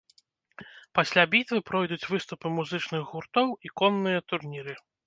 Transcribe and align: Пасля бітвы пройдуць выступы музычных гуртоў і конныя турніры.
Пасля 0.99 1.25
бітвы 1.35 1.59
пройдуць 1.69 2.09
выступы 2.15 2.47
музычных 2.57 3.01
гуртоў 3.13 3.57
і 3.67 3.77
конныя 3.81 4.19
турніры. 4.33 4.73